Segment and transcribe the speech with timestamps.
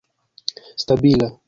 [0.79, 1.37] stabila